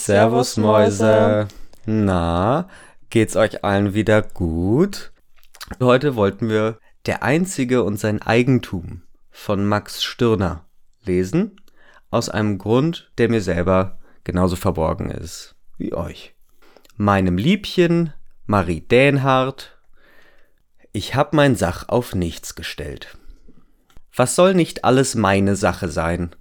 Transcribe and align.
Servus 0.00 0.56
Mäuse. 0.56 1.46
Na, 1.84 2.68
geht's 3.10 3.36
euch 3.36 3.64
allen 3.64 3.92
wieder 3.92 4.22
gut? 4.22 5.12
Heute 5.78 6.16
wollten 6.16 6.48
wir 6.48 6.78
Der 7.04 7.22
Einzige 7.22 7.82
und 7.82 7.98
sein 7.98 8.22
Eigentum 8.22 9.02
von 9.30 9.66
Max 9.66 10.02
Stirner 10.02 10.64
lesen, 11.04 11.60
aus 12.10 12.30
einem 12.30 12.56
Grund, 12.56 13.12
der 13.18 13.28
mir 13.28 13.42
selber 13.42 13.98
genauso 14.24 14.56
verborgen 14.56 15.10
ist 15.10 15.54
wie 15.76 15.92
euch. 15.92 16.34
Meinem 16.96 17.36
Liebchen 17.36 18.14
Marie 18.46 18.80
Dänhardt, 18.80 19.78
ich 20.92 21.14
hab 21.14 21.34
mein 21.34 21.56
Sach 21.56 21.90
auf 21.90 22.14
nichts 22.14 22.54
gestellt. 22.54 23.18
Was 24.16 24.34
soll 24.34 24.54
nicht 24.54 24.82
alles 24.82 25.14
meine 25.14 25.56
Sache 25.56 25.88
sein? 25.88 26.34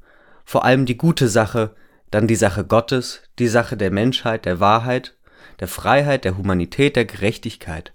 Vor 0.45 0.63
allem 0.63 0.85
die 0.85 0.97
gute 0.97 1.27
Sache, 1.27 1.75
dann 2.11 2.27
die 2.27 2.35
Sache 2.35 2.65
Gottes, 2.65 3.21
die 3.37 3.47
Sache 3.47 3.77
der 3.77 3.91
Menschheit, 3.91 4.45
der 4.45 4.59
Wahrheit, 4.59 5.15
der 5.59 5.67
Freiheit, 5.67 6.25
der 6.25 6.37
Humanität, 6.37 6.95
der 6.95 7.05
Gerechtigkeit. 7.05 7.93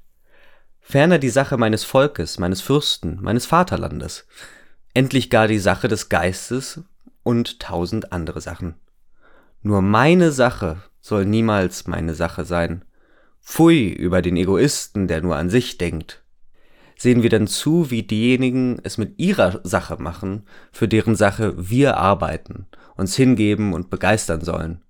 Ferner 0.80 1.18
die 1.18 1.30
Sache 1.30 1.56
meines 1.56 1.84
Volkes, 1.84 2.38
meines 2.38 2.60
Fürsten, 2.60 3.18
meines 3.20 3.46
Vaterlandes. 3.46 4.27
Endlich 4.92 5.30
gar 5.30 5.48
die 5.48 5.59
Sache 5.59 5.88
des 5.88 6.09
Geistes 6.09 6.82
und 7.23 7.59
tausend 7.60 8.12
andere 8.12 8.40
Sachen. 8.40 8.74
Nur 9.62 9.80
meine 9.80 10.30
Sache 10.30 10.82
soll 11.01 11.24
niemals 11.24 11.87
meine 11.87 12.15
Sache 12.15 12.45
sein. 12.45 12.84
Pfui 13.42 13.88
über 13.88 14.23
den 14.23 14.37
Egoisten, 14.37 15.09
der 15.09 15.23
nur 15.23 15.37
an 15.37 15.51
sich 15.51 15.78
denkt. 15.78 16.23
Sehen 16.96 17.22
wir 17.22 17.30
dann 17.30 17.46
zu, 17.46 17.90
wie 17.90 18.02
diejenigen 18.02 18.78
es 18.82 18.98
mit 18.98 19.18
ihrer 19.18 19.60
Sache 19.64 19.96
machen, 20.00 20.44
für 20.72 20.88
deren 20.88 21.16
Sache 21.16 21.54
wir 21.56 21.96
arbeiten 21.96 22.66
uns 22.96 23.16
hingeben 23.16 23.72
und 23.72 23.90
begeistern 23.90 24.42
sollen. 24.42 24.80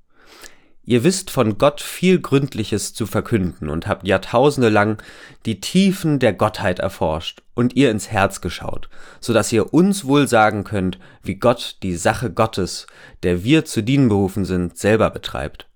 Ihr 0.87 1.03
wisst 1.03 1.31
von 1.31 1.57
Gott 1.57 1.81
viel 1.81 2.21
Gründliches 2.21 2.93
zu 2.93 3.07
verkünden 3.07 3.71
und 3.71 3.87
habt 3.87 4.07
jahrtausende 4.07 4.69
lang 4.69 5.03
die 5.47 5.59
Tiefen 5.59 6.19
der 6.19 6.35
Gottheit 6.35 6.79
erforscht 6.79 7.43
und 7.55 7.75
ihr 7.75 7.91
ins 7.91 8.11
Herz 8.11 8.43
geschaut, 8.43 8.91
so 9.19 9.33
dass 9.33 9.51
ihr 9.51 9.73
uns 9.73 10.05
wohl 10.05 10.29
sagen 10.29 10.63
könnt, 10.63 10.99
wie 11.23 11.37
Gott 11.37 11.79
die 11.83 11.97
Sache 11.97 12.31
Gottes, 12.31 12.87
der 13.23 13.45
wir 13.45 13.65
zu 13.65 13.83
dienen 13.83 14.11
berufen 14.11 14.45
sind, 14.45 14.77
selber 14.77 15.09
betreibt. 15.09 15.69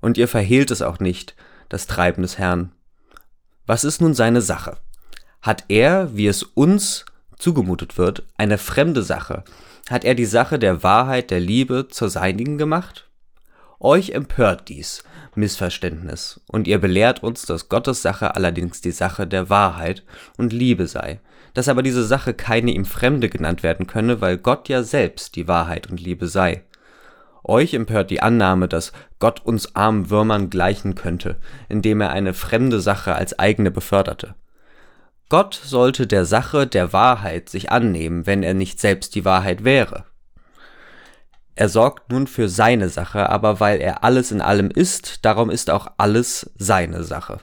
Und 0.00 0.18
ihr 0.18 0.26
verhehlt 0.26 0.72
es 0.72 0.82
auch 0.82 0.98
nicht, 0.98 1.36
das 1.68 1.86
Treiben 1.86 2.22
des 2.22 2.38
Herrn. 2.38 2.72
Was 3.64 3.84
ist 3.84 4.00
nun 4.00 4.14
seine 4.14 4.42
Sache? 4.42 4.78
Hat 5.40 5.64
er, 5.68 6.16
wie 6.16 6.26
es 6.26 6.42
uns 6.42 7.04
zugemutet 7.38 7.96
wird, 7.96 8.24
eine 8.36 8.58
fremde 8.58 9.02
Sache, 9.02 9.44
hat 9.88 10.04
er 10.04 10.14
die 10.14 10.26
Sache 10.26 10.58
der 10.58 10.82
Wahrheit, 10.82 11.30
der 11.30 11.40
Liebe 11.40 11.88
zur 11.88 12.10
seinigen 12.10 12.58
gemacht? 12.58 13.08
Euch 13.80 14.10
empört 14.10 14.68
dies 14.68 15.04
Missverständnis, 15.36 16.40
und 16.48 16.66
ihr 16.66 16.78
belehrt 16.78 17.22
uns, 17.22 17.46
dass 17.46 17.68
Gottes 17.68 18.02
Sache 18.02 18.34
allerdings 18.34 18.80
die 18.80 18.90
Sache 18.90 19.26
der 19.26 19.48
Wahrheit 19.50 20.02
und 20.36 20.52
Liebe 20.52 20.88
sei, 20.88 21.20
dass 21.54 21.68
aber 21.68 21.82
diese 21.82 22.04
Sache 22.04 22.34
keine 22.34 22.72
ihm 22.72 22.84
Fremde 22.84 23.28
genannt 23.28 23.62
werden 23.62 23.86
könne, 23.86 24.20
weil 24.20 24.36
Gott 24.36 24.68
ja 24.68 24.82
selbst 24.82 25.36
die 25.36 25.46
Wahrheit 25.46 25.88
und 25.88 26.00
Liebe 26.00 26.26
sei. 26.26 26.64
Euch 27.44 27.72
empört 27.72 28.10
die 28.10 28.20
Annahme, 28.20 28.68
dass 28.68 28.92
Gott 29.20 29.46
uns 29.46 29.74
armen 29.76 30.10
Würmern 30.10 30.50
gleichen 30.50 30.96
könnte, 30.96 31.36
indem 31.68 32.00
er 32.00 32.10
eine 32.10 32.34
fremde 32.34 32.80
Sache 32.80 33.14
als 33.14 33.38
eigene 33.38 33.70
beförderte. 33.70 34.34
Gott 35.28 35.60
sollte 35.62 36.06
der 36.06 36.24
Sache 36.24 36.66
der 36.66 36.92
Wahrheit 36.92 37.50
sich 37.50 37.70
annehmen, 37.70 38.26
wenn 38.26 38.42
er 38.42 38.54
nicht 38.54 38.80
selbst 38.80 39.14
die 39.14 39.24
Wahrheit 39.24 39.62
wäre. 39.62 40.04
Er 41.54 41.68
sorgt 41.68 42.10
nun 42.10 42.26
für 42.26 42.48
seine 42.48 42.88
Sache, 42.88 43.28
aber 43.28 43.60
weil 43.60 43.80
er 43.80 44.04
alles 44.04 44.30
in 44.30 44.40
allem 44.40 44.70
ist, 44.70 45.24
darum 45.24 45.50
ist 45.50 45.70
auch 45.70 45.88
alles 45.98 46.50
seine 46.56 47.02
Sache. 47.02 47.40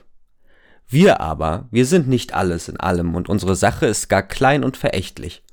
Wir 0.88 1.20
aber, 1.20 1.68
wir 1.70 1.86
sind 1.86 2.08
nicht 2.08 2.34
alles 2.34 2.68
in 2.68 2.80
allem 2.80 3.14
und 3.14 3.28
unsere 3.28 3.54
Sache 3.54 3.86
ist 3.86 4.08
gar 4.08 4.22
klein 4.22 4.64
und 4.64 4.76
verächtlich. 4.76 5.44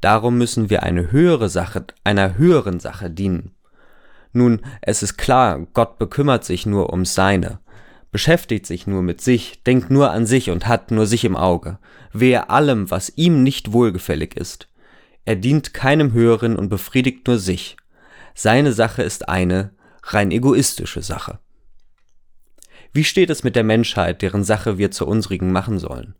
Darum 0.00 0.38
müssen 0.38 0.70
wir 0.70 0.82
eine 0.82 1.10
höhere 1.10 1.48
Sache, 1.48 1.86
einer 2.04 2.38
höheren 2.38 2.80
Sache 2.80 3.10
dienen. 3.10 3.54
Nun, 4.32 4.62
es 4.80 5.02
ist 5.02 5.16
klar, 5.16 5.66
Gott 5.72 5.98
bekümmert 5.98 6.44
sich 6.44 6.66
nur 6.66 6.92
um 6.92 7.04
seine 7.04 7.58
beschäftigt 8.14 8.64
sich 8.64 8.86
nur 8.86 9.02
mit 9.02 9.20
sich, 9.20 9.64
denkt 9.64 9.90
nur 9.90 10.12
an 10.12 10.24
sich 10.24 10.50
und 10.52 10.68
hat 10.68 10.92
nur 10.92 11.04
sich 11.04 11.24
im 11.24 11.34
Auge, 11.34 11.80
wehe 12.12 12.48
allem, 12.48 12.88
was 12.88 13.12
ihm 13.16 13.42
nicht 13.42 13.72
wohlgefällig 13.72 14.36
ist. 14.36 14.68
Er 15.24 15.34
dient 15.34 15.74
keinem 15.74 16.12
Höheren 16.12 16.54
und 16.54 16.68
befriedigt 16.68 17.26
nur 17.26 17.40
sich. 17.40 17.76
Seine 18.32 18.72
Sache 18.72 19.02
ist 19.02 19.28
eine 19.28 19.72
rein 20.04 20.30
egoistische 20.30 21.02
Sache. 21.02 21.40
Wie 22.92 23.02
steht 23.02 23.30
es 23.30 23.42
mit 23.42 23.56
der 23.56 23.64
Menschheit, 23.64 24.22
deren 24.22 24.44
Sache 24.44 24.78
wir 24.78 24.92
zur 24.92 25.08
unsrigen 25.08 25.50
machen 25.50 25.80
sollen? 25.80 26.14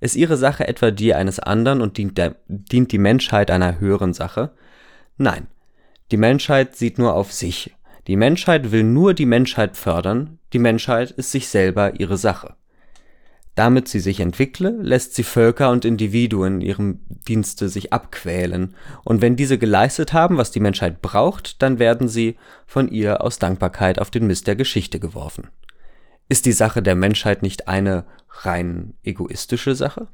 Ist 0.00 0.16
ihre 0.16 0.38
Sache 0.38 0.66
etwa 0.66 0.90
die 0.90 1.12
eines 1.12 1.38
anderen 1.38 1.82
und 1.82 1.98
dient, 1.98 2.16
der, 2.16 2.36
dient 2.48 2.92
die 2.92 2.98
Menschheit 2.98 3.50
einer 3.50 3.78
höheren 3.78 4.14
Sache? 4.14 4.52
Nein, 5.18 5.48
die 6.12 6.16
Menschheit 6.16 6.76
sieht 6.76 6.96
nur 6.96 7.12
auf 7.12 7.30
sich 7.30 7.76
die 8.06 8.16
Menschheit 8.16 8.70
will 8.70 8.84
nur 8.84 9.14
die 9.14 9.26
Menschheit 9.26 9.76
fördern, 9.76 10.38
die 10.52 10.58
Menschheit 10.58 11.10
ist 11.10 11.32
sich 11.32 11.48
selber 11.48 11.98
ihre 11.98 12.16
Sache. 12.16 12.54
Damit 13.56 13.88
sie 13.88 14.00
sich 14.00 14.20
entwickle, 14.20 14.70
lässt 14.82 15.14
sie 15.14 15.22
Völker 15.22 15.70
und 15.70 15.86
Individuen 15.86 16.60
ihrem 16.60 17.00
Dienste 17.26 17.70
sich 17.70 17.90
abquälen, 17.92 18.74
und 19.02 19.22
wenn 19.22 19.34
diese 19.34 19.56
geleistet 19.56 20.12
haben, 20.12 20.36
was 20.36 20.50
die 20.50 20.60
Menschheit 20.60 21.00
braucht, 21.00 21.62
dann 21.62 21.78
werden 21.78 22.06
sie 22.06 22.36
von 22.66 22.88
ihr 22.88 23.22
aus 23.22 23.38
Dankbarkeit 23.38 23.98
auf 23.98 24.10
den 24.10 24.26
Mist 24.26 24.46
der 24.46 24.56
Geschichte 24.56 25.00
geworfen. 25.00 25.48
Ist 26.28 26.44
die 26.44 26.52
Sache 26.52 26.82
der 26.82 26.96
Menschheit 26.96 27.42
nicht 27.42 27.66
eine 27.66 28.04
rein 28.28 28.92
egoistische 29.02 29.74
Sache? 29.74 30.08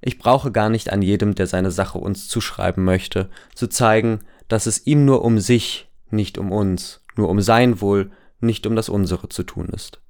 Ich 0.00 0.18
brauche 0.18 0.50
gar 0.50 0.70
nicht 0.70 0.92
an 0.92 1.02
jedem, 1.02 1.36
der 1.36 1.46
seine 1.46 1.70
Sache 1.70 1.98
uns 1.98 2.28
zuschreiben 2.28 2.84
möchte, 2.84 3.30
zu 3.54 3.68
zeigen, 3.68 4.20
dass 4.48 4.66
es 4.66 4.86
ihm 4.86 5.04
nur 5.04 5.24
um 5.24 5.38
sich, 5.38 5.85
nicht 6.10 6.38
um 6.38 6.52
uns, 6.52 7.00
nur 7.16 7.28
um 7.28 7.40
sein 7.40 7.80
Wohl, 7.80 8.10
nicht 8.40 8.66
um 8.66 8.76
das 8.76 8.88
unsere 8.88 9.28
zu 9.28 9.42
tun 9.42 9.68
ist. 9.68 10.00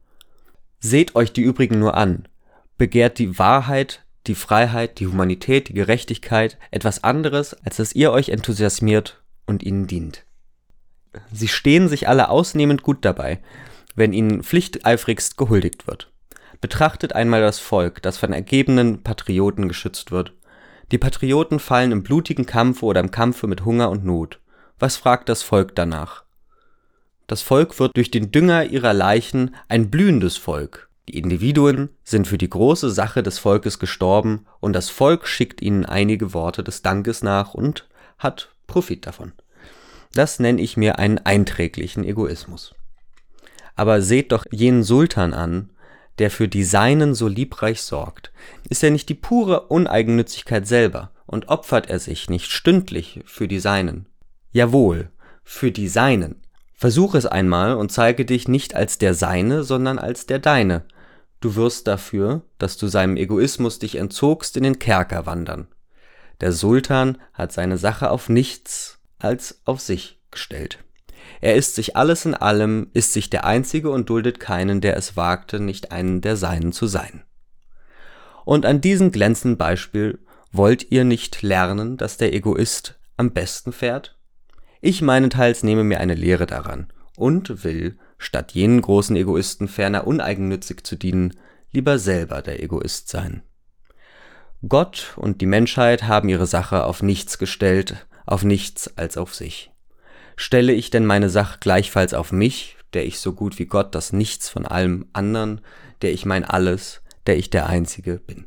Seht 0.79 1.15
euch 1.15 1.33
die 1.33 1.43
übrigen 1.43 1.79
nur 1.79 1.97
an, 1.97 2.29
begehrt 2.79 3.19
die 3.19 3.39
Wahrheit, 3.39 4.05
die 4.27 4.35
Freiheit, 4.35 4.99
die 5.01 5.07
Humanität, 5.07 5.69
die 5.69 5.75
Gerechtigkeit, 5.75 6.59
etwas 6.71 7.05
anderes, 7.05 7.55
als 7.65 7.77
dass 7.77 7.95
ihr 7.95 8.13
euch 8.13 8.29
enthusiasmiert 8.29 9.23
und 9.47 9.63
ihnen 9.63 9.87
dient. 9.87 10.25
Sie 11.33 11.49
stehen 11.49 11.89
sich 11.89 12.09
alle 12.09 12.29
ausnehmend 12.29 12.83
gut 12.83 13.05
dabei, 13.05 13.41
wenn 13.95 14.13
ihnen 14.13 14.43
pflichteifrigst 14.43 15.37
gehuldigt 15.37 15.87
wird. 15.87 16.13
Betrachtet 16.61 17.15
einmal 17.15 17.41
das 17.41 17.59
Volk, 17.59 18.03
das 18.03 18.19
von 18.19 18.33
ergebenen 18.33 19.03
Patrioten 19.03 19.69
geschützt 19.69 20.11
wird. 20.11 20.35
Die 20.93 20.99
Patrioten 20.99 21.59
fallen 21.59 21.93
im 21.93 22.03
blutigen 22.03 22.47
Kampfe 22.47 22.85
oder 22.85 23.01
im 23.01 23.11
Kampfe 23.11 23.47
mit 23.47 23.65
Hunger 23.65 23.91
und 23.91 24.05
Not. 24.05 24.41
Was 24.79 24.97
fragt 24.97 25.31
das 25.31 25.43
Volk 25.43 25.75
danach? 25.75 26.25
Das 27.27 27.41
Volk 27.41 27.79
wird 27.81 27.97
durch 27.97 28.11
den 28.11 28.31
Dünger 28.31 28.65
ihrer 28.67 28.93
Leichen 28.93 29.55
ein 29.69 29.91
blühendes 29.91 30.37
Volk. 30.37 30.91
Die 31.09 31.17
Individuen 31.17 31.89
sind 32.05 32.27
für 32.27 32.37
die 32.37 32.51
große 32.51 32.91
Sache 32.91 33.23
des 33.23 33.39
Volkes 33.39 33.79
gestorben 33.79 34.45
und 34.61 34.75
das 34.75 34.91
Volk 34.91 35.27
schickt 35.27 35.63
ihnen 35.63 35.87
einige 35.87 36.35
Worte 36.35 36.63
des 36.63 36.83
Dankes 36.83 37.23
nach 37.23 37.55
und 37.55 37.89
hat 38.19 38.51
Profit 38.67 39.07
davon. 39.07 39.33
Das 40.13 40.41
nenne 40.41 40.61
ich 40.61 40.77
mir 40.77 40.99
einen 40.99 41.19
einträglichen 41.19 42.05
Egoismus. 42.05 42.75
Aber 43.77 44.03
seht 44.03 44.31
doch 44.31 44.45
jenen 44.51 44.83
Sultan 44.83 45.33
an, 45.33 45.71
der 46.19 46.31
für 46.31 46.49
die 46.49 46.65
Seinen 46.65 47.15
so 47.15 47.29
liebreich 47.29 47.81
sorgt. 47.83 48.31
Ist 48.69 48.85
er 48.85 48.91
nicht 48.91 49.09
die 49.09 49.15
pure 49.15 49.69
Uneigennützigkeit 49.69 50.67
selber 50.67 51.13
und 51.27 51.49
opfert 51.49 51.89
er 51.89 51.99
sich 51.99 52.29
nicht 52.29 52.51
stündlich 52.51 53.21
für 53.25 53.49
die 53.49 53.59
Seinen? 53.59 54.07
Jawohl, 54.57 55.11
für 55.45 55.71
die 55.71 55.87
Seinen. 55.87 56.41
Versuch 56.73 57.15
es 57.15 57.27
einmal 57.27 57.75
und 57.75 57.93
zeige 57.93 58.25
dich 58.25 58.49
nicht 58.49 58.75
als 58.75 58.97
der 58.97 59.13
Seine, 59.13 59.65
sondern 59.65 59.99
als 59.99 60.25
der 60.25 60.39
Deine. 60.39 60.87
Du 61.41 61.57
wirst 61.57 61.87
dafür, 61.87 62.41
dass 62.57 62.79
du 62.79 62.87
seinem 62.87 63.19
Egoismus 63.19 63.79
dich 63.81 63.97
entzogst, 63.97 64.57
in 64.57 64.63
den 64.63 64.79
Kerker 64.79 65.27
wandern. 65.27 65.69
Der 66.41 66.53
Sultan 66.53 67.19
hat 67.35 67.53
seine 67.53 67.77
Sache 67.77 68.11
auf 68.11 68.31
nichts 68.31 68.99
als 69.19 69.61
auf 69.67 69.83
sich 69.83 70.23
gestellt. 70.31 70.79
Er 71.43 71.55
ist 71.55 71.75
sich 71.75 71.95
alles 71.95 72.25
in 72.25 72.33
allem, 72.33 72.89
ist 72.95 73.13
sich 73.13 73.29
der 73.29 73.45
Einzige 73.45 73.91
und 73.91 74.09
duldet 74.09 74.41
keinen, 74.41 74.81
der 74.81 74.97
es 74.97 75.19
wagte, 75.19 75.61
nicht 75.61 75.93
einen 75.93 76.23
der 76.23 76.39
Seinen 76.39 76.73
zu 76.73 76.87
sein. 76.87 77.25
Und 78.47 78.65
an 78.65 78.81
diesem 78.81 79.13
glänzenden 79.13 79.59
Beispiel 79.59 80.19
wollt 80.51 80.91
ihr 80.91 81.05
nicht 81.05 81.43
lernen, 81.43 81.99
dass 81.99 82.17
der 82.17 82.33
Egoist 82.33 82.99
am 83.19 83.33
besten 83.33 83.75
fährt? 83.75 84.16
Ich 84.81 85.03
meinenteils 85.03 85.63
nehme 85.63 85.85
mir 85.85 86.01
eine 86.01 86.15
Lehre 86.15 86.47
daran 86.47 86.89
und 87.17 87.65
will, 87.65 87.99
statt 88.19 88.53
jenen 88.53 88.83
großen 88.83 89.17
Egoisten 89.17 89.69
ferner 89.69 90.07
uneigennützig 90.07 90.85
zu 90.85 90.97
dienen, 90.97 91.35
lieber 91.73 91.99
selber 91.99 92.43
der 92.43 92.63
Egoist 92.63 93.09
sein. 93.09 93.43
Gott 94.67 95.15
und 95.17 95.41
die 95.41 95.47
Menschheit 95.47 96.05
haben 96.05 96.29
ihre 96.29 96.47
Sache 96.47 96.85
auf 96.85 97.03
nichts 97.03 97.39
gestellt, 97.39 98.07
auf 98.25 98.43
nichts 98.43 98.97
als 98.97 99.17
auf 99.17 99.35
sich. 99.35 99.71
Stelle 100.37 100.73
ich 100.73 100.91
denn 100.91 101.07
meine 101.07 101.31
Sache 101.31 101.59
gleichfalls 101.61 102.15
auf 102.15 102.33
mich, 102.33 102.77
der 102.93 103.07
ich 103.07 103.21
so 103.21 103.33
gut 103.33 103.59
wie 103.59 103.67
Gott 103.67 103.95
das 103.95 104.13
Nichts 104.13 104.49
von 104.49 104.67
allem 104.67 105.07
anderen, 105.13 105.61
der 106.03 106.13
ich 106.13 106.27
mein 106.27 106.45
Alles, 106.45 107.03
der 107.27 107.37
ich 107.37 107.51
der 107.51 107.67
Einzige 107.67 108.19
bin? 108.19 108.47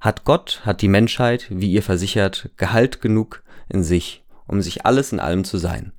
Hat 0.00 0.24
Gott, 0.24 0.62
hat 0.64 0.82
die 0.82 0.88
Menschheit, 0.88 1.46
wie 1.48 1.70
ihr 1.70 1.82
versichert, 1.82 2.50
Gehalt 2.56 3.00
genug 3.00 3.42
in 3.68 3.84
sich, 3.84 4.21
um 4.46 4.62
sich 4.62 4.86
alles 4.86 5.12
in 5.12 5.20
allem 5.20 5.44
zu 5.44 5.58
sein? 5.58 5.92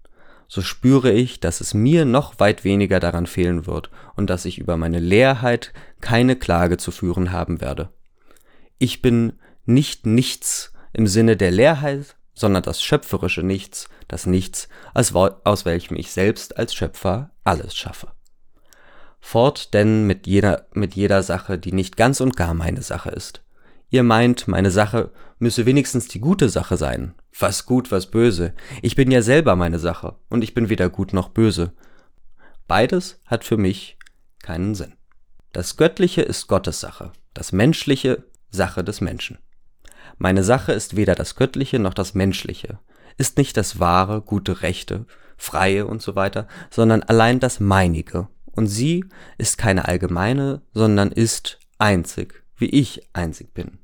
so 0.54 0.62
spüre 0.62 1.12
ich, 1.12 1.40
dass 1.40 1.62
es 1.62 1.74
mir 1.74 2.06
noch 2.06 2.40
weit 2.40 2.64
weniger 2.64 3.00
daran 3.00 3.26
fehlen 3.26 3.66
wird 3.66 3.90
und 4.16 4.30
dass 4.30 4.46
ich 4.46 4.60
über 4.60 4.78
meine 4.78 5.00
Leerheit 5.00 5.74
keine 6.00 6.36
Klage 6.36 6.78
zu 6.78 6.92
führen 6.92 7.32
haben 7.32 7.60
werde. 7.60 7.90
Ich 8.78 9.02
bin 9.02 9.34
nicht 9.66 10.06
nichts 10.06 10.72
im 10.94 11.08
Sinne 11.08 11.38
der 11.38 11.50
Leerheit, 11.50 12.16
sondern 12.36 12.62
das 12.62 12.84
schöpferische 12.84 13.42
Nichts, 13.42 13.90
das 14.08 14.28
Nichts, 14.28 14.68
aus 14.94 15.66
welchem 15.66 15.96
ich 15.96 16.12
selbst 16.12 16.56
als 16.56 16.76
Schöpfer 16.76 17.32
alles 17.44 17.76
schaffe. 17.76 18.12
Fort 19.20 19.74
denn 19.74 20.06
mit 20.06 20.28
jeder, 20.28 20.68
mit 20.74 20.94
jeder 20.94 21.24
Sache, 21.24 21.58
die 21.58 21.72
nicht 21.72 21.98
ganz 21.98 22.20
und 22.20 22.36
gar 22.36 22.54
meine 22.54 22.84
Sache 22.84 23.10
ist. 23.10 23.43
Ihr 23.94 24.02
meint, 24.02 24.48
meine 24.48 24.72
Sache 24.72 25.12
müsse 25.38 25.68
wenigstens 25.68 26.08
die 26.08 26.20
gute 26.20 26.50
Sache 26.50 26.78
sein, 26.78 27.14
was 27.38 27.68
gut, 27.68 27.92
was 27.92 28.08
böse. 28.08 28.56
Ich 28.82 28.96
bin 28.96 29.12
ja 29.12 29.22
selber 29.22 29.56
meine 29.56 29.78
Sache 29.78 30.16
und 30.30 30.44
ich 30.44 30.56
bin 30.56 30.68
weder 30.70 30.90
gut 30.90 31.14
noch 31.14 31.30
böse. 31.30 31.74
Beides 32.66 33.22
hat 33.28 33.44
für 33.44 33.56
mich 33.56 34.00
keinen 34.42 34.74
Sinn. 34.74 34.96
Das 35.52 35.78
Göttliche 35.78 36.24
ist 36.24 36.48
Gottes 36.48 36.80
Sache, 36.80 37.12
das 37.36 37.52
Menschliche 37.52 38.24
Sache 38.50 38.84
des 38.84 39.00
Menschen. 39.00 39.38
Meine 40.18 40.44
Sache 40.44 40.72
ist 40.72 40.96
weder 40.96 41.14
das 41.14 41.36
Göttliche 41.36 41.78
noch 41.78 41.94
das 41.94 42.16
Menschliche, 42.16 42.80
ist 43.20 43.38
nicht 43.38 43.56
das 43.58 43.80
wahre, 43.80 44.24
gute, 44.24 44.64
rechte, 44.64 45.06
freie 45.38 45.86
und 45.86 46.02
so 46.02 46.16
weiter, 46.16 46.48
sondern 46.72 47.04
allein 47.04 47.40
das 47.40 47.60
meinige. 47.60 48.28
Und 48.46 48.66
sie 48.66 49.06
ist 49.38 49.60
keine 49.60 49.88
allgemeine, 49.88 50.64
sondern 50.74 51.12
ist 51.12 51.60
einzig, 51.78 52.44
wie 52.58 52.70
ich 52.70 53.08
einzig 53.14 53.54
bin. 53.54 53.78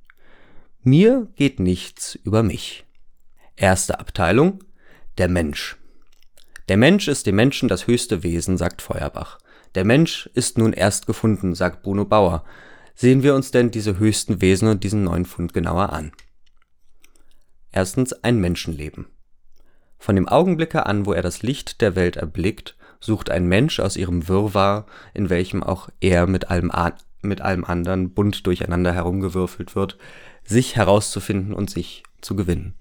Mir 0.84 1.28
geht 1.36 1.60
nichts 1.60 2.16
über 2.16 2.42
mich. 2.42 2.86
Erste 3.58 4.00
Abteilung 4.00 4.64
Der 5.18 5.28
Mensch. 5.28 5.76
Der 6.70 6.78
Mensch 6.78 7.10
ist 7.10 7.26
dem 7.26 7.36
Menschen 7.36 7.68
das 7.68 7.86
höchste 7.86 8.24
Wesen, 8.24 8.58
sagt 8.58 8.82
Feuerbach. 8.82 9.40
Der 9.76 9.84
Mensch 9.84 10.30
ist 10.36 10.58
nun 10.58 10.72
erst 10.72 11.06
gefunden, 11.06 11.54
sagt 11.54 11.84
Bruno 11.84 12.06
Bauer. 12.06 12.46
Sehen 12.96 13.24
wir 13.24 13.36
uns 13.36 13.52
denn 13.52 13.72
diese 13.72 14.00
höchsten 14.00 14.40
Wesen 14.40 14.70
und 14.70 14.86
diesen 14.86 15.04
neuen 15.04 15.26
Fund 15.26 15.54
genauer 15.54 15.92
an. 15.92 16.14
Erstens 17.74 18.14
ein 18.14 18.40
Menschenleben. 18.40 19.08
Von 19.98 20.16
dem 20.16 20.30
Augenblicke 20.30 20.86
an, 20.86 21.06
wo 21.06 21.12
er 21.12 21.22
das 21.22 21.44
Licht 21.44 21.82
der 21.82 21.98
Welt 21.98 22.16
erblickt, 22.16 22.78
sucht 23.02 23.30
ein 23.30 23.48
Mensch 23.48 23.82
aus 23.82 23.98
ihrem 23.98 24.30
Wirrwarr, 24.30 24.86
in 25.14 25.30
welchem 25.30 25.62
auch 25.62 25.90
er 26.00 26.26
mit 26.26 26.50
allem, 26.50 26.72
mit 27.22 27.42
allem 27.42 27.66
anderen 27.66 28.14
bunt 28.14 28.48
durcheinander 28.48 28.94
herumgewürfelt 28.94 29.76
wird, 29.76 29.98
sich 30.50 30.76
herauszufinden 30.76 31.54
und 31.54 31.70
sich 31.70 32.04
zu 32.22 32.36
gewinnen 32.36 32.76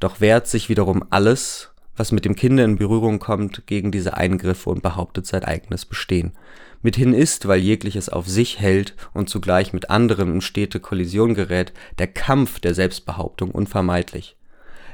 doch 0.00 0.20
wehrt 0.20 0.46
sich 0.46 0.68
wiederum 0.68 1.04
alles, 1.10 1.70
was 1.96 2.12
mit 2.12 2.24
dem 2.24 2.36
Kinde 2.36 2.62
in 2.62 2.76
Berührung 2.76 3.18
kommt, 3.18 3.66
gegen 3.66 3.90
diese 3.90 4.16
Eingriffe 4.16 4.70
und 4.70 4.82
behauptet 4.82 5.26
sein 5.26 5.44
eigenes 5.44 5.84
Bestehen. 5.84 6.32
Mithin 6.80 7.12
ist, 7.12 7.48
weil 7.48 7.58
jegliches 7.58 8.08
auf 8.08 8.28
sich 8.28 8.60
hält 8.60 8.94
und 9.12 9.28
zugleich 9.28 9.72
mit 9.72 9.90
anderem 9.90 10.34
in 10.34 10.40
stete 10.40 10.78
Kollision 10.78 11.34
gerät, 11.34 11.72
der 11.98 12.06
Kampf 12.06 12.60
der 12.60 12.74
Selbstbehauptung 12.74 13.50
unvermeidlich. 13.50 14.36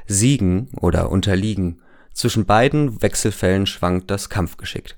Siegen 0.07 0.69
oder 0.79 1.11
unterliegen, 1.11 1.81
zwischen 2.11 2.45
beiden 2.45 3.03
Wechselfällen 3.03 3.67
schwankt 3.67 4.09
das 4.09 4.29
Kampfgeschick. 4.29 4.95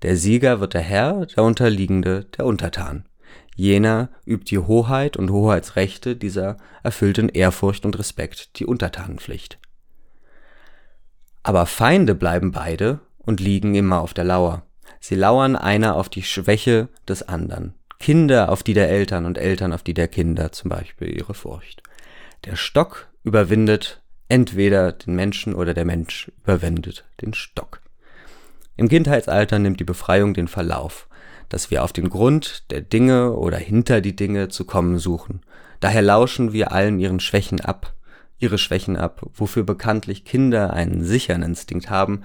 Der 0.00 0.16
Sieger 0.16 0.60
wird 0.60 0.72
der 0.72 0.80
Herr, 0.80 1.26
der 1.26 1.44
Unterliegende 1.44 2.24
der 2.36 2.46
Untertan. 2.46 3.04
Jener 3.54 4.08
übt 4.24 4.50
die 4.50 4.58
Hoheit 4.58 5.16
und 5.16 5.30
Hoheitsrechte, 5.30 6.16
dieser 6.16 6.56
erfüllt 6.82 7.18
in 7.18 7.28
Ehrfurcht 7.28 7.84
und 7.84 7.98
Respekt 7.98 8.58
die 8.58 8.66
Untertanenpflicht. 8.66 9.58
Aber 11.42 11.66
Feinde 11.66 12.14
bleiben 12.14 12.52
beide 12.52 13.00
und 13.18 13.40
liegen 13.40 13.74
immer 13.74 14.00
auf 14.00 14.14
der 14.14 14.24
Lauer. 14.24 14.62
Sie 15.00 15.16
lauern 15.16 15.56
einer 15.56 15.96
auf 15.96 16.08
die 16.08 16.22
Schwäche 16.22 16.88
des 17.08 17.22
anderen. 17.22 17.74
Kinder 17.98 18.50
auf 18.50 18.62
die 18.62 18.74
der 18.74 18.88
Eltern 18.88 19.26
und 19.26 19.38
Eltern 19.38 19.72
auf 19.72 19.82
die 19.82 19.94
der 19.94 20.08
Kinder, 20.08 20.52
zum 20.52 20.70
Beispiel 20.70 21.08
ihre 21.08 21.34
Furcht. 21.34 21.82
Der 22.44 22.56
Stock 22.56 23.08
überwindet 23.22 24.02
entweder 24.28 24.92
den 24.92 25.14
Menschen 25.14 25.54
oder 25.54 25.74
der 25.74 25.84
Mensch 25.84 26.30
überwindet 26.42 27.04
den 27.20 27.34
Stock. 27.34 27.80
Im 28.76 28.88
Kindheitsalter 28.88 29.58
nimmt 29.58 29.78
die 29.78 29.84
Befreiung 29.84 30.34
den 30.34 30.48
Verlauf 30.48 31.06
dass 31.52 31.70
wir 31.70 31.84
auf 31.84 31.92
den 31.92 32.08
Grund 32.08 32.70
der 32.70 32.80
Dinge 32.80 33.34
oder 33.34 33.58
hinter 33.58 34.00
die 34.00 34.16
Dinge 34.16 34.48
zu 34.48 34.64
kommen 34.64 34.98
suchen. 34.98 35.42
Daher 35.80 36.00
lauschen 36.00 36.54
wir 36.54 36.72
allen 36.72 36.98
ihren 36.98 37.20
Schwächen 37.20 37.60
ab, 37.60 37.92
ihre 38.38 38.56
Schwächen 38.56 38.96
ab, 38.96 39.26
wofür 39.34 39.62
bekanntlich 39.62 40.24
Kinder 40.24 40.72
einen 40.72 41.04
sicheren 41.04 41.42
Instinkt 41.42 41.90
haben. 41.90 42.22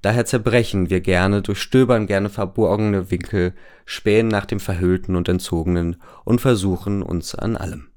Daher 0.00 0.24
zerbrechen 0.24 0.88
wir 0.88 1.02
gerne, 1.02 1.42
durchstöbern 1.42 2.06
gerne 2.06 2.30
verborgene 2.30 3.10
Winkel, 3.10 3.52
spähen 3.84 4.28
nach 4.28 4.46
dem 4.46 4.58
Verhüllten 4.58 5.16
und 5.16 5.28
Entzogenen 5.28 5.96
und 6.24 6.40
versuchen 6.40 7.02
uns 7.02 7.34
an 7.34 7.58
allem. 7.58 7.91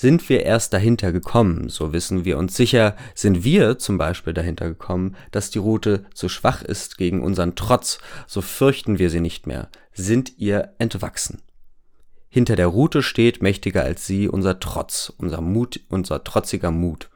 Sind 0.00 0.28
wir 0.28 0.44
erst 0.44 0.72
dahinter 0.72 1.10
gekommen, 1.10 1.68
so 1.68 1.92
wissen 1.92 2.24
wir 2.24 2.38
uns 2.38 2.56
sicher, 2.56 2.94
sind 3.16 3.42
wir 3.42 3.78
zum 3.78 3.98
Beispiel 3.98 4.32
dahinter 4.32 4.68
gekommen, 4.68 5.16
dass 5.32 5.50
die 5.50 5.58
Route 5.58 6.04
zu 6.14 6.28
schwach 6.28 6.62
ist 6.62 6.98
gegen 6.98 7.20
unseren 7.20 7.56
Trotz, 7.56 7.98
so 8.28 8.40
fürchten 8.40 9.00
wir 9.00 9.10
sie 9.10 9.18
nicht 9.18 9.48
mehr, 9.48 9.70
sind 9.92 10.38
ihr 10.38 10.72
entwachsen. 10.78 11.42
Hinter 12.28 12.54
der 12.54 12.68
Route 12.68 13.02
steht 13.02 13.42
mächtiger 13.42 13.82
als 13.82 14.06
sie 14.06 14.28
unser 14.28 14.60
Trotz, 14.60 15.12
unser 15.18 15.40
Mut, 15.40 15.80
unser 15.88 16.22
trotziger 16.22 16.70
Mut. 16.70 17.10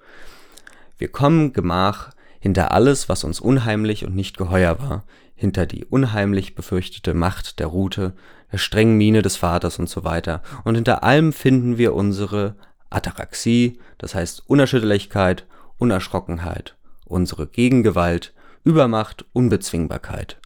Wir 0.99 1.07
kommen 1.07 1.53
gemach 1.53 2.11
hinter 2.41 2.73
alles, 2.73 3.09
was 3.09 3.23
uns 3.23 3.39
unheimlich 3.39 4.05
und 4.05 4.17
nicht 4.17 4.37
geheuer 4.37 4.81
war, 4.81 5.05
hinter 5.37 5.67
die 5.67 5.85
unheimlich 5.85 6.57
befürchtete 6.57 7.15
Macht 7.15 7.61
der 7.61 7.69
Route, 7.69 8.15
der 8.51 8.59
strengen 8.59 8.97
Miene 8.97 9.23
des 9.23 9.37
Vaters 9.37 9.79
und 9.79 9.89
so 9.89 10.03
weiter, 10.03 10.43
und 10.65 10.75
hinter 10.75 11.05
allem 11.05 11.33
finden 11.33 11.79
wir 11.79 11.95
unsere 11.95 12.57
Ataraxie, 12.95 13.79
das 13.99 14.15
heißt 14.15 14.45
Unerschütterlichkeit, 14.47 15.47
Unerschrockenheit, 15.79 16.77
unsere 17.05 17.47
Gegengewalt, 17.47 18.33
Übermacht, 18.65 19.25
Unbezwingbarkeit. 19.33 20.39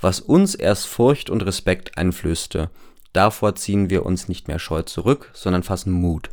Was 0.00 0.20
uns 0.20 0.54
erst 0.54 0.86
Furcht 0.86 1.30
und 1.30 1.44
Respekt 1.44 1.98
einflößte, 1.98 2.70
davor 3.12 3.54
ziehen 3.54 3.90
wir 3.90 4.04
uns 4.06 4.28
nicht 4.28 4.48
mehr 4.48 4.58
scheu 4.58 4.82
zurück, 4.82 5.30
sondern 5.34 5.62
fassen 5.62 5.92
Mut. 5.92 6.30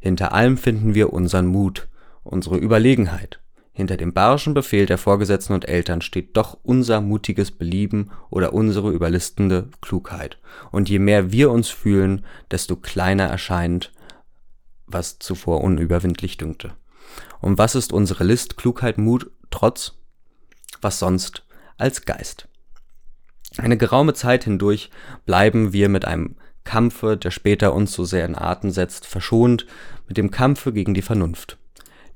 Hinter 0.00 0.32
allem 0.32 0.58
finden 0.58 0.94
wir 0.94 1.12
unseren 1.12 1.46
Mut, 1.46 1.88
unsere 2.24 2.56
Überlegenheit. 2.56 3.38
Hinter 3.74 3.96
dem 3.96 4.12
barschen 4.12 4.52
Befehl 4.52 4.84
der 4.84 4.98
Vorgesetzten 4.98 5.54
und 5.54 5.66
Eltern 5.66 6.02
steht 6.02 6.36
doch 6.36 6.58
unser 6.62 7.00
mutiges 7.00 7.50
Belieben 7.50 8.10
oder 8.28 8.52
unsere 8.52 8.90
überlistende 8.90 9.68
Klugheit. 9.80 10.38
Und 10.70 10.90
je 10.90 10.98
mehr 10.98 11.32
wir 11.32 11.50
uns 11.50 11.70
fühlen, 11.70 12.24
desto 12.50 12.76
kleiner 12.76 13.24
erscheint 13.24 13.92
was 14.92 15.18
zuvor 15.18 15.62
unüberwindlich 15.62 16.36
dünkte. 16.36 16.74
Und 17.40 17.58
was 17.58 17.74
ist 17.74 17.92
unsere 17.92 18.24
List, 18.24 18.56
Klugheit, 18.56 18.98
Mut, 18.98 19.30
Trotz? 19.50 19.98
Was 20.80 20.98
sonst 20.98 21.44
als 21.76 22.04
Geist? 22.04 22.48
Eine 23.58 23.76
geraume 23.76 24.14
Zeit 24.14 24.44
hindurch 24.44 24.90
bleiben 25.26 25.72
wir 25.72 25.88
mit 25.88 26.04
einem 26.06 26.36
Kampfe, 26.64 27.16
der 27.16 27.30
später 27.30 27.74
uns 27.74 27.92
so 27.92 28.04
sehr 28.04 28.24
in 28.24 28.36
Atem 28.36 28.70
setzt, 28.70 29.06
verschont, 29.06 29.66
mit 30.08 30.16
dem 30.16 30.30
Kampfe 30.30 30.72
gegen 30.72 30.94
die 30.94 31.02
Vernunft. 31.02 31.58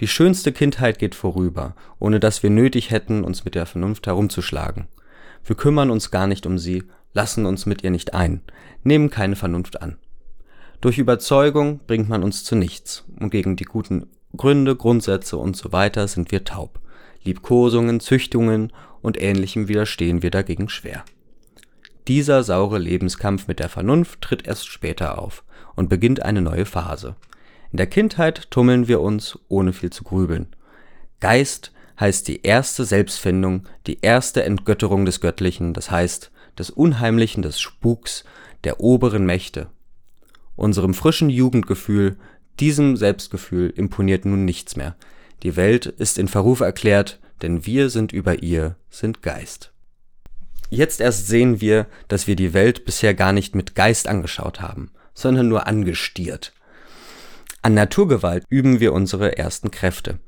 Die 0.01 0.09
schönste 0.09 0.53
Kindheit 0.53 0.99
geht 0.99 1.15
vorüber, 1.15 1.75
ohne 1.99 2.21
dass 2.21 2.43
wir 2.43 2.51
nötig 2.51 2.91
hätten, 2.91 3.25
uns 3.25 3.45
mit 3.45 3.55
der 3.55 3.67
Vernunft 3.67 4.07
herumzuschlagen. 4.07 4.89
Wir 5.45 5.57
kümmern 5.57 5.91
uns 5.91 6.11
gar 6.11 6.27
nicht 6.27 6.47
um 6.47 6.59
sie, 6.59 6.85
lassen 7.13 7.47
uns 7.47 7.67
mit 7.67 7.83
ihr 7.83 7.91
nicht 7.91 8.15
ein, 8.15 8.43
nehmen 8.83 9.11
keine 9.11 9.37
Vernunft 9.37 9.81
an. 9.81 9.99
Durch 10.87 10.99
Überzeugung 10.99 11.81
bringt 11.85 12.09
man 12.09 12.23
uns 12.23 12.45
zu 12.45 12.55
nichts, 12.55 13.05
und 13.19 13.31
gegen 13.31 13.57
die 13.57 13.65
guten 13.65 14.07
Gründe, 14.37 14.77
Grundsätze 14.77 15.37
und 15.37 15.57
so 15.57 15.73
weiter 15.73 16.07
sind 16.07 16.31
wir 16.31 16.45
taub. 16.45 16.79
Liebkosungen, 17.25 17.99
Züchtungen 17.99 18.73
und 19.03 19.21
ähnlichem 19.21 19.67
widerstehen 19.67 20.23
wir 20.23 20.31
dagegen 20.31 20.69
schwer. 20.69 21.05
Dieser 22.07 22.45
saure 22.45 22.79
Lebenskampf 22.79 23.49
mit 23.49 23.59
der 23.59 23.69
Vernunft 23.69 24.23
tritt 24.23 24.47
erst 24.47 24.69
später 24.69 25.21
auf 25.21 25.43
und 25.75 25.89
beginnt 25.89 26.23
eine 26.23 26.41
neue 26.41 26.67
Phase. 26.67 27.17
In 27.73 27.79
der 27.79 27.89
Kindheit 27.89 28.49
tummeln 28.53 28.87
wir 28.87 29.01
uns, 29.01 29.41
ohne 29.49 29.73
viel 29.73 29.91
zu 29.91 30.05
grübeln. 30.05 30.55
Geist 31.19 31.73
heißt 31.99 32.29
die 32.29 32.43
erste 32.45 32.85
Selbstfindung, 32.85 33.65
die 33.89 34.03
erste 34.03 34.45
Entgötterung 34.45 35.05
des 35.05 35.21
Göttlichen, 35.21 35.73
das 35.73 35.91
heißt 35.91 36.31
des 36.57 36.71
Unheimlichen, 36.71 37.43
des 37.43 37.59
Spuks, 37.59 38.23
der 38.63 38.79
oberen 38.79 39.27
Mächte, 39.27 39.67
Unserem 40.57 40.95
frischen 40.95 41.31
Jugendgefühl, 41.31 42.17
diesem 42.59 42.97
Selbstgefühl 42.97 43.71
imponiert 43.71 44.25
nun 44.25 44.45
nichts 44.45 44.77
mehr. 44.77 44.97
Die 45.43 45.57
Welt 45.57 45.87
ist 45.87 46.19
in 46.19 46.29
Verruf 46.29 46.61
erklärt, 46.61 47.21
denn 47.43 47.67
wir 47.67 47.91
sind 47.91 48.13
über 48.13 48.43
ihr, 48.43 48.77
sind 48.89 49.23
Geist. 49.23 49.73
Jetzt 50.71 51.01
erst 51.01 51.29
sehen 51.29 51.61
wir, 51.61 51.87
dass 52.09 52.27
wir 52.27 52.35
die 52.35 52.55
Welt 52.55 52.85
bisher 52.85 53.15
gar 53.15 53.33
nicht 53.33 53.55
mit 53.55 53.75
Geist 53.75 54.09
angeschaut 54.09 54.61
haben, 54.61 54.91
sondern 55.15 55.49
nur 55.49 55.67
angestiert. 55.67 56.53
An 57.63 57.75
Naturgewalt 57.75 58.45
üben 58.49 58.81
wir 58.81 58.93
unsere 58.93 59.39
ersten 59.39 59.71
Kräfte. 59.71 60.19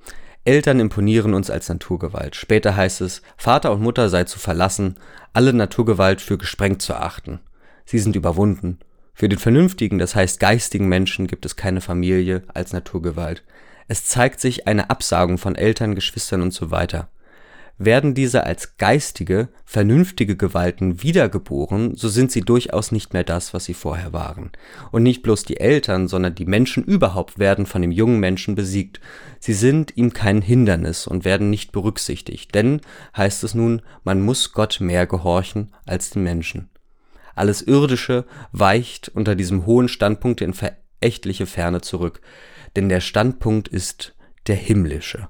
Eltern 0.44 0.80
imponieren 0.80 1.35
uns 1.35 1.50
als 1.50 1.68
Naturgewalt. 1.68 2.37
Später 2.37 2.76
heißt 2.76 3.00
es, 3.00 3.23
Vater 3.37 3.73
und 3.73 3.82
Mutter 3.82 4.08
sei 4.08 4.25
zu 4.25 4.38
verlassen, 4.38 4.97
alle 5.32 5.52
Naturgewalt 5.52 6.20
für 6.20 6.38
gesprengt 6.38 6.82
zu 6.82 6.94
achten. 6.94 7.40
Sie 7.85 7.99
sind 7.99 8.16
überwunden. 8.16 8.78
Für 9.18 9.28
den 9.28 9.40
vernünftigen, 9.40 9.98
das 9.98 10.14
heißt 10.14 10.38
geistigen 10.38 10.87
Menschen 10.87 11.26
gibt 11.26 11.44
es 11.44 11.56
keine 11.56 11.80
Familie 11.80 12.44
als 12.54 12.72
Naturgewalt. 12.72 13.42
Es 13.88 14.04
zeigt 14.04 14.38
sich 14.38 14.68
eine 14.68 14.90
Absagung 14.90 15.38
von 15.38 15.56
Eltern, 15.56 15.96
Geschwistern 15.96 16.40
und 16.40 16.52
so 16.52 16.70
weiter. 16.70 17.08
Werden 17.78 18.14
diese 18.14 18.44
als 18.44 18.76
geistige, 18.76 19.48
vernünftige 19.64 20.37
Gewalten 20.37 21.02
wiedergeboren, 21.02 21.96
so 21.96 22.08
sind 22.08 22.30
sie 22.30 22.42
durchaus 22.42 22.92
nicht 22.92 23.12
mehr 23.12 23.25
das, 23.25 23.52
was 23.52 23.64
sie 23.64 23.75
vorher 23.75 24.12
waren. 24.12 24.52
Und 24.92 25.02
nicht 25.02 25.22
bloß 25.22 25.42
die 25.42 25.58
Eltern, 25.58 26.06
sondern 26.06 26.37
die 26.37 26.46
Menschen 26.46 26.84
überhaupt 26.84 27.40
werden 27.40 27.66
von 27.66 27.82
dem 27.82 27.90
jungen 27.90 28.20
Menschen 28.20 28.54
besiegt. 28.54 29.00
Sie 29.40 29.52
sind 29.52 29.96
ihm 29.96 30.12
kein 30.12 30.42
Hindernis 30.42 31.08
und 31.08 31.25
werden 31.25 31.50
nicht 31.50 31.72
berücksichtigt. 31.72 32.54
Denn, 32.54 32.82
heißt 33.16 33.42
es 33.42 33.56
nun, 33.56 33.82
man 34.04 34.20
muss 34.20 34.52
Gott 34.52 34.78
mehr 34.80 35.08
gehorchen 35.08 35.72
als 35.87 36.10
den 36.10 36.22
Menschen. 36.22 36.70
Alles 37.38 37.62
Irdische 37.62 38.25
weicht 38.52 39.09
unter 39.09 39.35
diesem 39.37 39.64
hohen 39.64 39.88
Standpunkt 39.88 40.40
in 40.40 40.54
verächtliche 40.54 41.47
Ferne 41.47 41.80
zurück. 41.80 42.21
Denn 42.75 42.88
der 42.88 43.00
Standpunkt 43.00 43.68
ist 43.68 44.16
der 44.49 44.57
himmlische. 44.57 45.28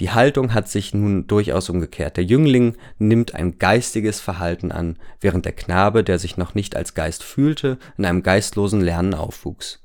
Die 0.00 0.10
Haltung 0.10 0.54
hat 0.54 0.68
sich 0.68 0.94
nun 0.94 1.26
durchaus 1.26 1.68
umgekehrt. 1.68 2.16
Der 2.16 2.24
Jüngling 2.24 2.76
nimmt 2.98 3.34
ein 3.34 3.58
geistiges 3.58 4.20
Verhalten 4.20 4.72
an, 4.72 4.98
während 5.20 5.44
der 5.44 5.52
Knabe, 5.52 6.02
der 6.02 6.18
sich 6.18 6.36
noch 6.36 6.54
nicht 6.54 6.76
als 6.76 6.94
Geist 6.94 7.22
fühlte, 7.22 7.78
in 7.98 8.04
einem 8.04 8.22
geistlosen 8.22 8.80
Lernen 8.80 9.14
aufwuchs. 9.14 9.81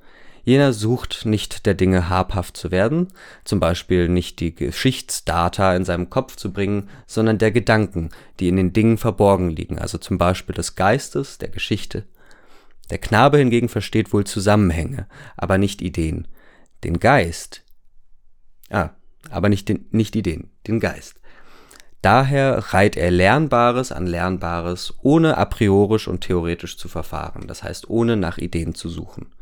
Jener 0.47 0.71
sucht 0.71 1.25
nicht 1.25 1.65
der 1.65 1.73
Dinge 1.73 2.07
habhaft 2.07 2.55
zu 2.55 2.71
werden, 2.71 3.09
zum 3.43 3.59
Beispiel 3.59 4.07
nicht 4.07 4.39
die 4.39 4.55
Geschichtsdata 4.55 5.75
in 5.75 5.83
seinem 5.83 6.09
Kopf 6.09 6.37
zu 6.37 6.53
bringen, 6.53 6.87
sondern 7.05 7.37
der 7.37 7.51
Gedanken, 7.51 8.11
die 8.39 8.47
in 8.47 8.55
den 8.55 8.71
Dingen 8.71 8.97
verborgen 8.97 9.49
liegen, 9.49 9.77
also 9.77 9.97
zum 9.97 10.17
Beispiel 10.17 10.55
des 10.55 10.75
Geistes, 10.75 11.37
der 11.37 11.49
Geschichte. 11.49 12.05
Der 12.89 12.97
Knabe 12.97 13.39
hingegen 13.39 13.67
versteht 13.67 14.13
wohl 14.13 14.23
Zusammenhänge, 14.23 15.07
aber 15.35 15.57
nicht 15.57 15.81
Ideen. 15.81 16.29
Den 16.81 17.01
Geist, 17.01 17.65
ah, 18.69 18.91
aber 19.29 19.49
nicht, 19.49 19.67
den, 19.67 19.87
nicht 19.91 20.15
Ideen, 20.15 20.49
den 20.65 20.79
Geist. 20.79 21.19
Daher 22.01 22.73
reiht 22.73 22.95
er 22.95 23.11
Lernbares 23.11 23.91
an 23.91 24.07
Lernbares, 24.07 24.93
ohne 25.01 25.37
a 25.37 25.43
priorisch 25.43 26.07
und 26.07 26.21
theoretisch 26.21 26.77
zu 26.77 26.87
verfahren, 26.87 27.47
das 27.47 27.63
heißt 27.63 27.89
ohne 27.89 28.15
nach 28.15 28.37
Ideen 28.37 28.75
zu 28.75 28.87
suchen. 28.87 29.33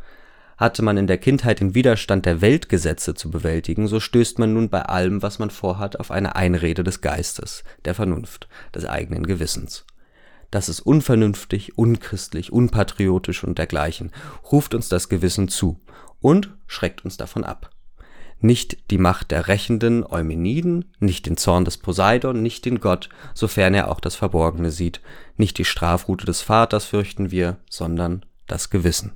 Hatte 0.58 0.84
man 0.84 0.98
in 0.98 1.08
der 1.08 1.18
Kindheit 1.18 1.60
den 1.60 1.76
Widerstand 1.76 2.26
der 2.26 2.42
Weltgesetze 2.42 3.14
zu 3.14 3.30
bewältigen, 3.30 3.88
so 3.88 4.00
stößt 4.00 4.40
man 4.40 4.54
nun 4.54 4.70
bei 4.70 4.84
allem, 4.84 5.22
was 5.22 5.40
man 5.40 5.50
vorhat, 5.50 6.00
auf 6.00 6.12
eine 6.12 6.36
Einrede 6.36 6.84
des 6.84 7.02
Geistes, 7.02 7.64
der 7.84 7.94
Vernunft, 7.94 8.48
des 8.74 8.86
eigenen 8.86 9.26
Gewissens. 9.26 9.86
Das 10.52 10.70
ist 10.70 10.80
unvernünftig, 10.80 11.78
unchristlich, 11.78 12.54
unpatriotisch 12.54 13.44
und 13.44 13.58
dergleichen, 13.58 14.12
ruft 14.52 14.74
uns 14.74 14.88
das 14.88 15.10
Gewissen 15.10 15.50
zu 15.50 15.82
und 16.22 16.54
schreckt 16.68 17.04
uns 17.04 17.18
davon 17.18 17.44
ab 17.44 17.72
nicht 18.46 18.92
die 18.92 18.98
Macht 18.98 19.32
der 19.32 19.48
rächenden 19.48 20.06
Eumeniden, 20.06 20.94
nicht 21.00 21.26
den 21.26 21.38
Zorn 21.38 21.66
des 21.66 21.78
Poseidon, 21.78 22.42
nicht 22.42 22.66
den 22.66 22.80
Gott, 22.80 23.10
sofern 23.34 23.74
er 23.74 23.90
auch 23.90 24.00
das 24.00 24.16
Verborgene 24.16 24.72
sieht, 24.72 25.02
nicht 25.38 25.58
die 25.58 25.66
Strafrute 25.66 26.26
des 26.26 26.42
Vaters 26.42 26.86
fürchten 26.86 27.32
wir, 27.32 27.58
sondern 27.70 28.26
das 28.48 28.70
Gewissen. 28.70 29.14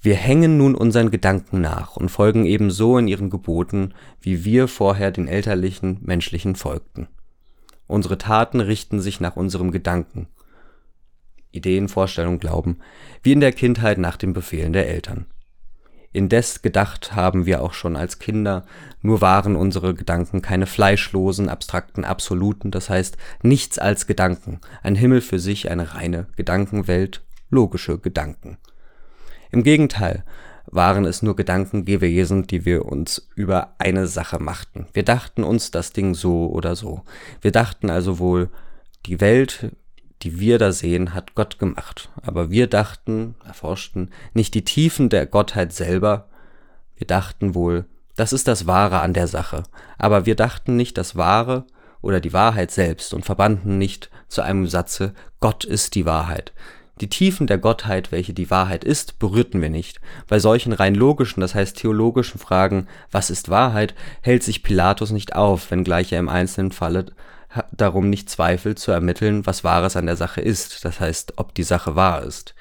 Wir 0.00 0.14
hängen 0.14 0.56
nun 0.56 0.76
unseren 0.76 1.10
Gedanken 1.10 1.60
nach 1.60 1.96
und 1.96 2.08
folgen 2.08 2.46
ebenso 2.46 2.98
in 2.98 3.08
ihren 3.08 3.30
Geboten, 3.30 3.94
wie 4.20 4.44
wir 4.44 4.68
vorher 4.68 5.10
den 5.10 5.26
elterlichen 5.26 5.98
menschlichen 6.02 6.54
folgten. 6.54 7.08
Unsere 7.88 8.18
Taten 8.18 8.60
richten 8.60 9.00
sich 9.00 9.18
nach 9.18 9.34
unserem 9.34 9.72
Gedanken, 9.72 10.28
Ideen, 11.50 11.88
Vorstellung, 11.88 12.38
Glauben, 12.38 12.78
wie 13.22 13.32
in 13.32 13.40
der 13.40 13.52
Kindheit 13.52 13.98
nach 13.98 14.16
den 14.16 14.34
Befehlen 14.34 14.72
der 14.72 14.88
Eltern. 14.88 15.26
Indes 16.12 16.62
gedacht 16.62 17.14
haben 17.14 17.44
wir 17.44 17.62
auch 17.62 17.74
schon 17.74 17.96
als 17.96 18.18
Kinder, 18.18 18.64
nur 19.02 19.20
waren 19.20 19.56
unsere 19.56 19.94
Gedanken 19.94 20.42
keine 20.42 20.66
fleischlosen, 20.66 21.48
abstrakten 21.48 22.04
Absoluten, 22.04 22.70
das 22.70 22.88
heißt 22.88 23.16
nichts 23.42 23.78
als 23.78 24.06
Gedanken, 24.06 24.60
ein 24.82 24.94
Himmel 24.94 25.20
für 25.20 25.38
sich, 25.38 25.70
eine 25.70 25.94
reine 25.94 26.28
Gedankenwelt, 26.36 27.24
logische 27.50 27.98
Gedanken. 27.98 28.58
Im 29.50 29.62
Gegenteil 29.62 30.24
waren 30.66 31.04
es 31.06 31.22
nur 31.22 31.34
Gedanken 31.34 31.84
gewesen, 31.84 32.46
die 32.46 32.64
wir 32.64 32.84
uns 32.86 33.28
über 33.34 33.74
eine 33.78 34.06
Sache 34.06 34.38
machten. 34.38 34.86
Wir 34.92 35.02
dachten 35.02 35.44
uns 35.44 35.70
das 35.70 35.92
Ding 35.92 36.14
so 36.14 36.48
oder 36.48 36.76
so. 36.76 37.02
Wir 37.40 37.52
dachten 37.52 37.90
also 37.90 38.18
wohl, 38.18 38.50
die 39.06 39.20
Welt 39.20 39.70
die 40.22 40.40
wir 40.40 40.58
da 40.58 40.72
sehen, 40.72 41.14
hat 41.14 41.34
Gott 41.34 41.58
gemacht. 41.58 42.10
Aber 42.22 42.50
wir 42.50 42.66
dachten, 42.66 43.36
erforschten 43.44 44.10
nicht 44.34 44.54
die 44.54 44.64
Tiefen 44.64 45.08
der 45.08 45.26
Gottheit 45.26 45.72
selber. 45.72 46.28
Wir 46.96 47.06
dachten 47.06 47.54
wohl, 47.54 47.86
das 48.16 48.32
ist 48.32 48.48
das 48.48 48.66
Wahre 48.66 49.00
an 49.00 49.14
der 49.14 49.28
Sache. 49.28 49.62
Aber 49.96 50.26
wir 50.26 50.34
dachten 50.34 50.76
nicht 50.76 50.98
das 50.98 51.14
Wahre 51.16 51.66
oder 52.00 52.20
die 52.20 52.32
Wahrheit 52.32 52.70
selbst 52.70 53.14
und 53.14 53.24
verbanden 53.24 53.78
nicht 53.78 54.10
zu 54.28 54.42
einem 54.42 54.66
Satze, 54.66 55.14
Gott 55.40 55.64
ist 55.64 55.94
die 55.94 56.04
Wahrheit. 56.04 56.52
Die 57.00 57.08
Tiefen 57.08 57.46
der 57.46 57.58
Gottheit, 57.58 58.10
welche 58.10 58.32
die 58.32 58.50
Wahrheit 58.50 58.84
ist, 58.84 59.18
berührten 59.18 59.62
wir 59.62 59.70
nicht. 59.70 60.00
Bei 60.26 60.38
solchen 60.38 60.72
rein 60.72 60.94
logischen, 60.94 61.40
das 61.40 61.54
heißt 61.54 61.76
theologischen 61.76 62.40
Fragen, 62.40 62.88
was 63.10 63.30
ist 63.30 63.48
Wahrheit, 63.48 63.94
hält 64.20 64.42
sich 64.42 64.62
Pilatus 64.62 65.10
nicht 65.10 65.36
auf, 65.36 65.70
wenngleich 65.70 66.12
er 66.12 66.18
im 66.18 66.28
einzelnen 66.28 66.72
Falle 66.72 67.06
darum 67.72 68.10
nicht 68.10 68.28
zweifelt 68.28 68.78
zu 68.78 68.90
ermitteln, 68.90 69.46
was 69.46 69.64
Wahres 69.64 69.96
an 69.96 70.06
der 70.06 70.16
Sache 70.16 70.40
ist, 70.40 70.84
das 70.84 71.00
heißt, 71.00 71.34
ob 71.36 71.54
die 71.54 71.62
Sache 71.62 71.96
wahr 71.96 72.22
ist. 72.22 72.54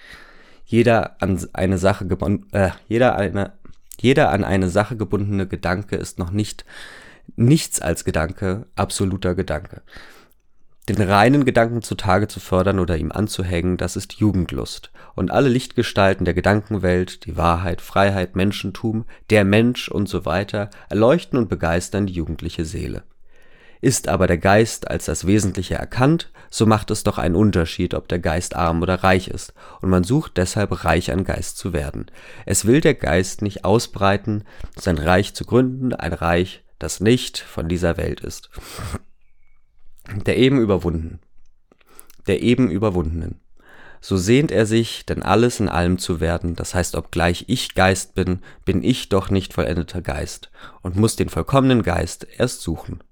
Jeder 0.66 1.22
an 1.22 1.46
eine 1.54 1.78
Sache 1.78 2.08
äh, 2.52 2.70
jeder 2.88 3.16
eine 3.16 3.54
jeder 4.00 4.30
an 4.32 4.44
eine 4.44 4.70
Sache 4.70 4.96
gebundene 4.96 5.48
Gedanke 5.48 5.96
ist 5.96 6.20
noch 6.20 6.32
nicht 6.32 6.66
nichts 7.36 7.82
als 7.82 8.06
Gedanke, 8.06 8.68
absoluter 8.76 9.36
Gedanke. 9.36 9.82
Den 10.90 11.02
reinen 11.02 11.44
Gedanken 11.44 11.82
zutage 11.82 12.30
zu 12.30 12.40
fördern 12.40 12.80
oder 12.80 12.96
ihm 12.96 13.12
anzuhängen, 13.12 13.76
das 13.76 13.98
ist 13.98 14.14
Jugendlust. 14.14 14.92
Und 15.16 15.32
alle 15.32 15.50
Lichtgestalten 15.50 16.24
der 16.24 16.34
Gedankenwelt, 16.34 17.26
die 17.26 17.36
Wahrheit, 17.36 17.82
Freiheit, 17.82 18.38
Menschentum, 18.38 19.06
der 19.30 19.44
Mensch 19.44 19.90
und 19.90 20.08
so 20.08 20.24
weiter, 20.26 20.70
erleuchten 20.90 21.38
und 21.38 21.50
begeistern 21.50 22.06
die 22.06 22.14
jugendliche 22.14 22.64
Seele. 22.64 23.04
Ist 23.82 24.08
aber 24.08 24.28
der 24.28 24.38
Geist 24.38 24.90
als 24.90 25.06
das 25.06 25.28
Wesentliche 25.28 25.76
erkannt, 25.76 26.32
so 26.50 26.66
macht 26.66 26.90
es 26.90 27.04
doch 27.04 27.18
einen 27.18 27.36
Unterschied, 27.36 27.94
ob 27.94 28.08
der 28.08 28.20
Geist 28.20 28.56
arm 28.56 28.82
oder 28.82 29.04
reich 29.04 29.28
ist, 29.28 29.54
und 29.82 29.90
man 29.90 30.06
sucht 30.06 30.38
deshalb 30.38 30.86
reich 30.86 31.12
an 31.12 31.26
Geist 31.26 31.58
zu 31.58 31.74
werden. 31.74 32.10
Es 32.46 32.66
will 32.66 32.80
der 32.80 32.96
Geist 32.96 33.42
nicht 33.42 33.66
ausbreiten, 33.66 34.46
sein 34.76 34.98
Reich 34.98 35.34
zu 35.34 35.44
gründen, 35.44 35.94
ein 35.94 36.14
Reich, 36.14 36.64
das 36.80 37.02
nicht 37.02 37.40
von 37.40 37.68
dieser 37.68 37.98
Welt 37.98 38.22
ist. 38.22 38.50
Der 40.26 40.38
eben 40.38 40.62
überwunden, 40.62 41.20
der 42.28 42.42
eben 42.42 42.70
Überwundenen. 42.70 43.40
So 44.00 44.16
sehnt 44.16 44.52
er 44.52 44.66
sich, 44.66 45.06
denn 45.06 45.24
alles 45.24 45.60
in 45.60 45.70
allem 45.70 45.98
zu 45.98 46.20
werden, 46.20 46.56
das 46.56 46.76
heißt, 46.76 46.96
obgleich 46.96 47.46
ich 47.48 47.74
Geist 47.74 48.14
bin, 48.14 48.40
bin 48.64 48.84
ich 48.84 49.10
doch 49.10 49.30
nicht 49.30 49.54
vollendeter 49.54 50.02
Geist 50.02 50.52
und 50.82 50.96
muss 50.96 51.16
den 51.16 51.30
vollkommenen 51.30 51.82
Geist 51.82 52.28
erst 52.38 52.62
suchen. 52.62 53.04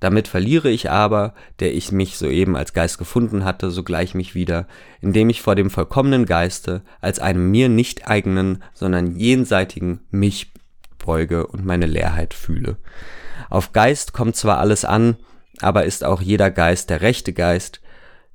Damit 0.00 0.28
verliere 0.28 0.68
ich 0.68 0.90
aber, 0.90 1.34
der 1.58 1.74
ich 1.74 1.90
mich 1.90 2.18
soeben 2.18 2.56
als 2.56 2.74
Geist 2.74 2.98
gefunden 2.98 3.44
hatte, 3.44 3.70
sogleich 3.70 4.14
mich 4.14 4.34
wieder, 4.34 4.66
indem 5.00 5.30
ich 5.30 5.40
vor 5.40 5.54
dem 5.54 5.70
vollkommenen 5.70 6.26
Geiste 6.26 6.82
als 7.00 7.18
einem 7.18 7.50
mir 7.50 7.68
nicht 7.68 8.06
eigenen, 8.06 8.62
sondern 8.74 9.16
jenseitigen 9.16 10.00
mich 10.10 10.52
beuge 10.98 11.46
und 11.46 11.64
meine 11.64 11.86
Leerheit 11.86 12.34
fühle. 12.34 12.76
Auf 13.48 13.72
Geist 13.72 14.12
kommt 14.12 14.36
zwar 14.36 14.58
alles 14.58 14.84
an, 14.84 15.16
aber 15.60 15.84
ist 15.84 16.04
auch 16.04 16.20
jeder 16.20 16.50
Geist 16.50 16.90
der 16.90 17.00
rechte 17.00 17.32
Geist. 17.32 17.80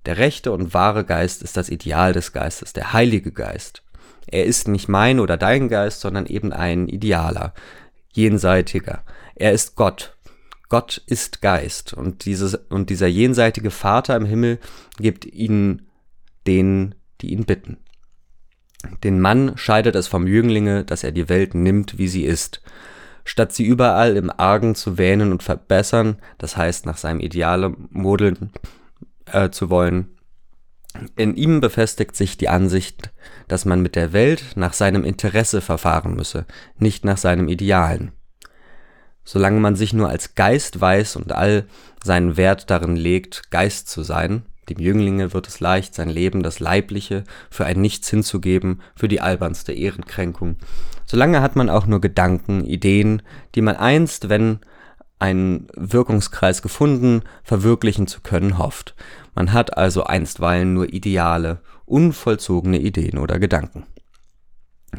Der 0.06 0.18
rechte 0.18 0.51
und 0.51 0.74
wahre 0.74 1.06
Geist 1.06 1.44
ist 1.44 1.58
das 1.58 1.70
Ideal 1.70 2.13
des 2.13 2.34
Geistes, 2.34 2.74
der 2.74 2.94
Heilige 2.94 3.32
Geist. 3.32 3.84
Er 4.28 4.46
ist 4.46 4.68
nicht 4.68 4.88
mein 4.88 5.20
oder 5.20 5.38
dein 5.38 5.68
Geist, 5.70 6.01
sondern 6.01 6.25
eben 6.25 6.54
ein 6.54 6.88
idealer, 6.88 7.54
jenseitiger. 8.13 9.04
Er 9.36 9.51
ist 9.51 9.75
Gott, 9.75 10.16
Gott 10.70 11.01
ist 11.06 11.42
Geist 11.42 11.94
und 11.94 12.25
dieses 12.25 12.56
und 12.56 12.90
dieser 12.90 13.08
jenseitige 13.08 13.72
Vater 13.72 14.16
im 14.16 14.25
Himmel 14.25 14.60
gibt 14.98 15.25
ihnen 15.25 15.88
denen, 16.48 16.96
die 17.20 17.34
ihn 17.34 17.46
bitten. 17.46 17.78
Den 19.04 19.20
Mann 19.20 19.58
scheidet 19.58 19.96
es 19.96 20.08
vom 20.08 20.28
Jünglinge, 20.28 20.84
dass 20.84 21.04
er 21.04 21.12
die 21.12 21.30
Welt 21.30 21.54
nimmt, 21.56 21.98
wie 21.98 22.08
sie 22.08 22.24
ist. 22.24 22.62
Statt 23.24 23.54
sie 23.54 23.66
überall 23.66 24.18
im 24.18 24.32
Argen 24.36 24.75
zu 24.75 24.98
wähnen 24.98 25.32
und 25.32 25.44
verbessern, 25.44 26.18
das 26.38 26.58
heißt 26.58 26.86
nach 26.86 26.98
seinem 26.98 27.20
Ideale 27.20 27.75
modeln 27.90 28.51
äh, 29.25 29.50
zu 29.50 29.70
wollen, 29.70 30.18
in 31.16 31.36
ihm 31.36 31.62
befestigt 31.62 32.16
sich 32.16 32.38
die 32.38 32.50
Ansicht, 32.50 33.12
dass 33.48 33.66
man 33.66 33.82
mit 33.82 33.96
der 33.96 34.12
Welt 34.13 34.44
nach 34.56 34.74
seinem 34.74 35.06
Interesse 35.06 35.62
verfahren 35.62 36.16
müsse, 36.16 36.46
nicht 36.78 37.06
nach 37.06 37.18
seinem 37.18 37.48
Idealen. 37.48 38.12
Solange 39.24 39.60
man 39.60 39.75
sich 39.75 39.94
nur 39.94 40.10
als 40.10 40.36
Geist 40.36 40.82
weiß 40.82 41.16
und 41.16 41.32
all 41.32 41.66
seinen 42.04 42.36
Wert 42.38 42.70
darin 42.70 42.96
legt, 42.96 43.51
Geist 43.51 43.88
zu 43.88 44.04
sein, 44.04 44.44
dem 44.70 44.80
Jünglinge 44.80 45.34
wird 45.34 45.48
es 45.48 45.60
leicht, 45.60 45.96
sein 45.96 46.10
Leben, 46.10 46.44
das 46.44 46.60
Leibliche, 46.60 47.24
für 47.50 47.65
ein 47.65 47.82
Nichts 47.82 48.10
hinzugeben, 48.10 48.82
für 48.96 49.08
die 49.08 49.22
albernste 49.22 49.74
Ehrenkränkung. 49.74 50.58
Solange 51.06 51.41
hat 51.41 51.56
man 51.56 51.70
auch 51.70 51.88
nur 51.88 52.00
Gedanken, 52.01 52.63
Ideen, 52.63 53.22
die 53.56 53.62
man 53.62 53.75
einst, 53.75 54.30
wenn 54.30 54.60
einen 55.20 55.68
Wirkungskreis 55.75 56.62
gefunden, 56.62 57.22
verwirklichen 57.44 58.08
zu 58.08 58.22
können 58.22 58.58
hofft. 58.58 58.96
Man 59.36 59.53
hat 59.53 59.77
also 59.77 60.03
einstweilen 60.03 60.74
nur 60.74 60.91
Ideale, 60.91 61.60
unvollzogene 61.86 62.80
Ideen 62.80 63.20
oder 63.20 63.38
Gedanken. 63.38 63.86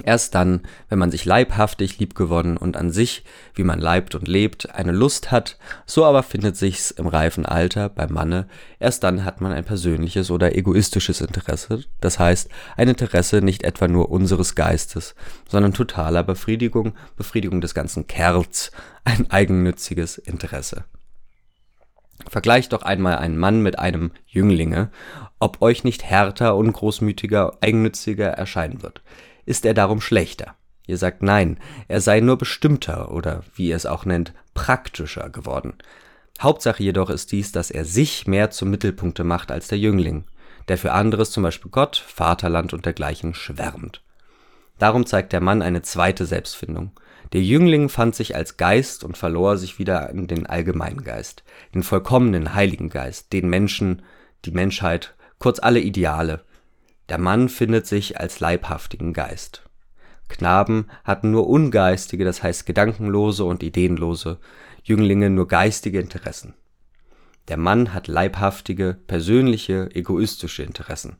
Erst 0.04 0.34
dann, 0.34 0.62
wenn 0.88 0.98
man 0.98 1.10
sich 1.10 1.26
leibhaftig 1.26 1.98
liebgewonnen 1.98 2.56
und 2.56 2.78
an 2.78 2.90
sich, 2.90 3.24
wie 3.54 3.62
man 3.62 3.78
leibt 3.78 4.14
und 4.14 4.26
lebt, 4.26 4.74
eine 4.74 4.92
Lust 4.92 5.30
hat, 5.30 5.58
so 5.84 6.06
aber 6.06 6.22
findet 6.22 6.56
sich's 6.56 6.90
im 6.90 7.06
reifen 7.06 7.44
Alter 7.44 7.90
beim 7.90 8.10
Manne, 8.12 8.48
erst 8.80 9.04
dann 9.04 9.26
hat 9.26 9.42
man 9.42 9.52
ein 9.52 9.64
persönliches 9.64 10.30
oder 10.30 10.56
egoistisches 10.56 11.20
Interesse, 11.20 11.84
das 12.00 12.18
heißt 12.18 12.48
ein 12.78 12.88
Interesse 12.88 13.42
nicht 13.42 13.64
etwa 13.64 13.86
nur 13.86 14.10
unseres 14.10 14.54
Geistes, 14.54 15.14
sondern 15.46 15.74
totaler 15.74 16.22
Befriedigung, 16.22 16.94
Befriedigung 17.16 17.60
des 17.60 17.74
ganzen 17.74 18.06
Kerls, 18.06 18.72
ein 19.04 19.30
eigennütziges 19.30 20.16
Interesse. 20.16 20.84
Vergleicht 22.28 22.72
doch 22.72 22.82
einmal 22.82 23.16
einen 23.16 23.36
Mann 23.36 23.60
mit 23.60 23.78
einem 23.78 24.12
Jünglinge, 24.26 24.90
ob 25.38 25.60
euch 25.60 25.84
nicht 25.84 26.04
härter, 26.04 26.56
ungroßmütiger, 26.56 27.58
eigennütziger 27.60 28.28
erscheinen 28.28 28.82
wird 28.82 29.02
ist 29.46 29.64
er 29.64 29.74
darum 29.74 30.00
schlechter. 30.00 30.56
Ihr 30.86 30.98
sagt 30.98 31.22
nein, 31.22 31.58
er 31.88 32.00
sei 32.00 32.20
nur 32.20 32.38
bestimmter 32.38 33.12
oder, 33.12 33.44
wie 33.54 33.68
ihr 33.68 33.76
es 33.76 33.86
auch 33.86 34.04
nennt, 34.04 34.32
praktischer 34.54 35.30
geworden. 35.30 35.74
Hauptsache 36.40 36.82
jedoch 36.82 37.10
ist 37.10 37.30
dies, 37.32 37.52
dass 37.52 37.70
er 37.70 37.84
sich 37.84 38.26
mehr 38.26 38.50
zum 38.50 38.70
Mittelpunkte 38.70 39.22
macht 39.24 39.52
als 39.52 39.68
der 39.68 39.78
Jüngling, 39.78 40.24
der 40.68 40.78
für 40.78 40.92
anderes, 40.92 41.30
zum 41.30 41.42
Beispiel 41.42 41.70
Gott, 41.70 41.96
Vaterland 41.96 42.72
und 42.72 42.84
dergleichen, 42.84 43.34
schwärmt. 43.34 44.02
Darum 44.78 45.06
zeigt 45.06 45.32
der 45.32 45.40
Mann 45.40 45.62
eine 45.62 45.82
zweite 45.82 46.26
Selbstfindung. 46.26 46.92
Der 47.32 47.42
Jüngling 47.42 47.88
fand 47.88 48.14
sich 48.14 48.34
als 48.34 48.56
Geist 48.56 49.04
und 49.04 49.16
verlor 49.16 49.56
sich 49.56 49.78
wieder 49.78 50.10
in 50.10 50.26
den 50.26 50.46
allgemeinen 50.46 51.04
Geist, 51.04 51.44
den 51.74 51.82
vollkommenen 51.82 52.54
Heiligen 52.54 52.88
Geist, 52.88 53.32
den 53.32 53.48
Menschen, 53.48 54.02
die 54.44 54.50
Menschheit, 54.50 55.14
kurz 55.38 55.60
alle 55.60 55.80
Ideale, 55.80 56.44
der 57.12 57.18
Mann 57.18 57.50
findet 57.50 57.86
sich 57.86 58.18
als 58.18 58.40
leibhaftigen 58.40 59.12
Geist. 59.12 59.68
Knaben 60.30 60.86
hatten 61.04 61.30
nur 61.30 61.46
ungeistige, 61.46 62.24
das 62.24 62.42
heißt 62.42 62.64
gedankenlose 62.64 63.44
und 63.44 63.62
ideenlose, 63.62 64.38
Jünglinge 64.82 65.28
nur 65.28 65.46
geistige 65.46 66.00
Interessen. 66.00 66.54
Der 67.48 67.58
Mann 67.58 67.92
hat 67.92 68.08
leibhaftige, 68.08 68.96
persönliche, 69.06 69.94
egoistische 69.94 70.62
Interessen. 70.62 71.16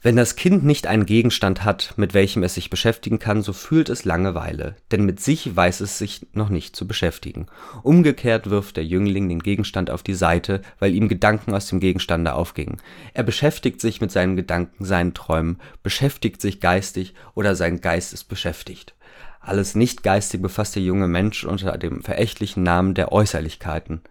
Wenn 0.00 0.14
das 0.14 0.36
Kind 0.36 0.64
nicht 0.64 0.86
einen 0.86 1.06
Gegenstand 1.06 1.64
hat, 1.64 1.94
mit 1.96 2.14
welchem 2.14 2.44
es 2.44 2.54
sich 2.54 2.70
beschäftigen 2.70 3.18
kann, 3.18 3.42
so 3.42 3.52
fühlt 3.52 3.88
es 3.88 4.04
Langeweile, 4.04 4.76
denn 4.92 5.04
mit 5.04 5.18
sich 5.18 5.56
weiß 5.56 5.80
es 5.80 5.98
sich 5.98 6.24
noch 6.32 6.50
nicht 6.50 6.76
zu 6.76 6.86
beschäftigen. 6.86 7.46
Umgekehrt 7.82 8.48
wirft 8.48 8.76
der 8.76 8.84
Jüngling 8.84 9.28
den 9.28 9.40
Gegenstand 9.40 9.90
auf 9.90 10.04
die 10.04 10.14
Seite, 10.14 10.62
weil 10.78 10.94
ihm 10.94 11.08
Gedanken 11.08 11.52
aus 11.52 11.66
dem 11.66 11.80
Gegenstande 11.80 12.34
aufgingen. 12.34 12.76
Er 13.12 13.24
beschäftigt 13.24 13.80
sich 13.80 14.00
mit 14.00 14.12
seinen 14.12 14.36
Gedanken, 14.36 14.84
seinen 14.84 15.14
Träumen, 15.14 15.58
beschäftigt 15.82 16.40
sich 16.40 16.60
geistig 16.60 17.14
oder 17.34 17.56
sein 17.56 17.80
Geist 17.80 18.12
ist 18.12 18.28
beschäftigt. 18.28 18.94
Alles 19.40 19.74
nicht 19.74 20.04
geistig 20.04 20.40
befasst 20.40 20.76
der 20.76 20.82
junge 20.84 21.08
Mensch 21.08 21.44
unter 21.44 21.76
dem 21.76 22.04
verächtlichen 22.04 22.62
Namen 22.62 22.94
der 22.94 23.10
Äußerlichkeiten 23.10 24.02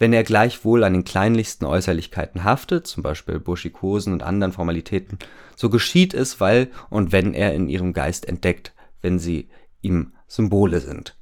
wenn 0.00 0.14
er 0.14 0.24
gleichwohl 0.24 0.82
an 0.82 0.94
den 0.94 1.04
kleinlichsten 1.04 1.66
Äußerlichkeiten 1.66 2.42
haftet, 2.42 2.86
zum 2.86 3.02
Beispiel 3.02 3.38
Burschikosen 3.38 4.14
und 4.14 4.22
anderen 4.22 4.52
Formalitäten, 4.52 5.18
so 5.54 5.68
geschieht 5.68 6.14
es, 6.14 6.40
weil 6.40 6.68
und 6.88 7.12
wenn 7.12 7.34
er 7.34 7.54
in 7.54 7.68
ihrem 7.68 7.92
Geist 7.92 8.26
entdeckt, 8.26 8.72
wenn 9.02 9.18
sie 9.18 9.50
ihm 9.82 10.14
Symbole 10.26 10.80
sind. 10.80 11.16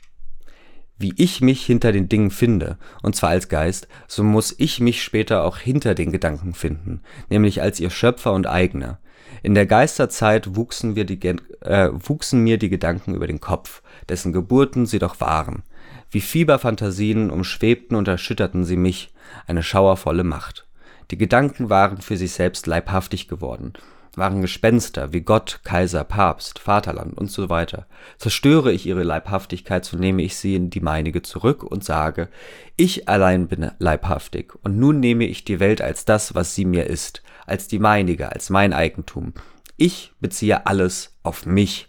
Wie 0.97 1.13
ich 1.17 1.41
mich 1.41 1.67
hinter 1.67 1.91
den 1.91 2.09
Dingen 2.09 2.31
finde, 2.31 2.79
und 3.03 3.17
zwar 3.17 3.31
als 3.31 3.49
Geist, 3.49 3.89
so 4.07 4.23
muss 4.23 4.55
ich 4.59 4.79
mich 4.79 5.03
später 5.03 5.43
auch 5.43 5.59
hinter 5.59 5.97
den 5.97 6.13
Gedanken 6.13 6.55
finden, 6.55 7.03
nämlich 7.29 7.61
als 7.61 7.81
ihr 7.81 7.91
Schöpfer 7.91 8.33
und 8.33 8.47
Eigener. 8.47 9.01
In 9.43 9.55
der 9.55 9.67
Geisterzeit 9.67 10.55
wuchsen, 10.55 10.95
die, 10.95 11.19
äh, 11.63 11.91
wuchsen 11.93 12.45
mir 12.45 12.59
die 12.59 12.69
Gedanken 12.69 13.15
über 13.15 13.27
den 13.27 13.41
Kopf, 13.41 13.83
dessen 14.09 14.33
Geburten 14.33 14.87
sie 14.87 15.01
doch 15.01 15.21
waren. 15.21 15.65
Wie 16.11 16.21
Fieberphantasien 16.21 17.31
umschwebten 17.31 17.97
und 17.97 18.09
erschütterten 18.09 18.65
sie 18.65 18.77
mich, 18.77 19.13
eine 19.47 19.63
schauervolle 19.63 20.25
Macht. 20.25 20.67
Die 21.11 21.19
Gedanken 21.19 21.71
waren 21.71 22.01
für 22.01 22.17
sich 22.17 22.33
selbst 22.33 22.67
leibhaftig 22.67 23.29
geworden, 23.29 23.75
waren 24.15 24.43
Gespenster 24.43 25.13
wie 25.13 25.21
Gott, 25.21 25.61
Kaiser, 25.65 26.05
Papst, 26.05 26.59
Vaterland 26.59 27.17
und 27.17 27.31
so 27.31 27.49
weiter. 27.49 27.87
Zerstöre 28.19 28.73
ich 28.73 28.87
ihre 28.87 29.03
Leibhaftigkeit, 29.03 29.85
so 29.85 29.97
nehme 29.97 30.23
ich 30.23 30.37
sie 30.37 30.55
in 30.55 30.71
die 30.71 30.81
meinige 30.81 31.23
zurück 31.23 31.63
und 31.63 31.85
sage, 31.85 32.29
ich 32.77 33.09
allein 33.09 33.49
bin 33.49 33.71
leibhaftig, 33.79 34.55
und 34.63 34.79
nun 34.79 35.01
nehme 35.01 35.25
ich 35.25 35.45
die 35.45 35.61
Welt 35.61 35.81
als 35.81 36.05
das, 36.05 36.35
was 36.35 36.55
sie 36.55 36.65
mir 36.65 36.87
ist, 36.87 37.23
als 37.47 37.69
die 37.69 37.79
meinige, 37.79 38.33
als 38.33 38.51
mein 38.51 38.73
Eigentum. 38.73 39.35
Ich 39.77 40.13
beziehe 40.21 40.67
alles 40.67 41.17
auf 41.23 41.47
mich 41.47 41.88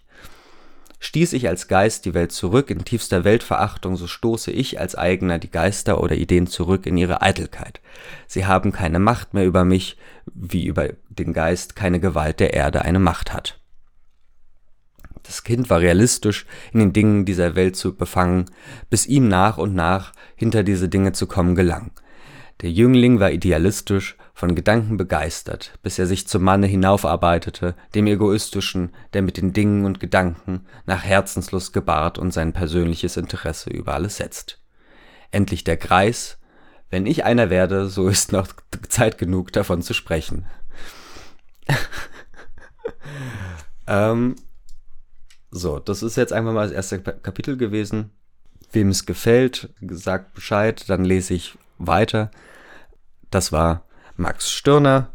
Stieß 1.00 1.32
ich 1.34 1.48
als 1.48 1.70
Geist 1.70 2.06
die 2.06 2.14
Welt 2.14 2.34
zurück 2.34 2.70
in 2.70 2.84
tiefster 2.84 3.24
Weltverachtung, 3.24 3.96
so 3.96 4.06
stoße 4.06 4.52
ich 4.52 4.80
als 4.80 4.96
Eigener 4.96 5.40
die 5.40 5.50
Geister 5.50 6.04
oder 6.04 6.16
Ideen 6.16 6.46
zurück 6.46 6.86
in 6.86 6.98
ihre 6.98 7.22
Eitelkeit. 7.22 7.80
Sie 8.28 8.46
haben 8.46 8.74
keine 8.74 9.00
Macht 9.00 9.34
mehr 9.34 9.46
über 9.46 9.64
mich, 9.64 9.98
wie 10.26 10.66
über 10.66 10.90
den 11.10 11.32
Geist 11.32 11.76
keine 11.76 12.02
Gewalt 12.02 12.42
der 12.42 12.54
Erde 12.54 12.84
eine 12.84 13.00
Macht 13.00 13.34
hat. 13.34 13.60
Das 15.24 15.44
Kind 15.44 15.70
war 15.70 15.80
realistisch 15.80 16.46
in 16.74 16.80
den 16.80 16.94
Dingen 16.94 17.24
dieser 17.24 17.56
Welt 17.56 17.76
zu 17.76 17.96
befangen, 17.96 18.46
bis 18.90 19.06
ihm 19.06 19.28
nach 19.28 19.58
und 19.58 19.76
nach 19.76 20.12
hinter 20.36 20.64
diese 20.64 20.90
Dinge 20.90 21.14
zu 21.14 21.28
kommen 21.28 21.56
gelang. 21.56 21.92
Der 22.62 22.72
Jüngling 22.72 23.20
war 23.20 23.32
idealistisch, 23.32 24.18
von 24.40 24.56
Gedanken 24.56 24.96
begeistert, 24.96 25.78
bis 25.84 26.00
er 26.00 26.08
sich 26.08 26.26
zum 26.26 26.44
Manne 26.44 26.66
hinaufarbeitete, 26.66 27.76
dem 27.94 28.08
Egoistischen, 28.08 28.94
der 29.12 29.22
mit 29.22 29.36
den 29.36 29.52
Dingen 29.52 29.84
und 29.84 30.00
Gedanken 30.00 30.66
nach 30.86 31.04
Herzenslust 31.04 31.74
gebahrt 31.74 32.18
und 32.18 32.32
sein 32.32 32.54
persönliches 32.54 33.18
Interesse 33.18 33.70
über 33.70 33.96
alles 33.96 34.16
setzt. 34.16 34.62
Endlich 35.32 35.66
der 35.66 35.76
Greis, 35.76 36.38
wenn 36.90 37.06
ich 37.06 37.26
einer 37.26 37.50
werde, 37.50 37.90
so 37.90 38.08
ist 38.08 38.32
noch 38.32 38.48
Zeit 38.88 39.18
genug 39.18 39.52
davon 39.52 39.82
zu 39.82 39.94
sprechen. 39.94 40.46
ähm, 43.88 44.38
so, 45.52 45.80
das 45.80 46.02
ist 46.02 46.16
jetzt 46.16 46.32
einfach 46.32 46.54
mal 46.54 46.64
das 46.64 46.72
erste 46.72 47.02
Kapitel 47.02 47.58
gewesen. 47.58 48.12
Wem 48.72 48.88
es 48.88 49.06
gefällt, 49.06 49.74
sagt 49.82 50.34
Bescheid, 50.34 50.90
dann 50.90 51.04
lese 51.04 51.34
ich 51.34 51.58
weiter. 51.78 52.32
Das 53.32 53.52
war 53.52 53.84
Max 54.20 54.52
Stirner, 54.52 55.14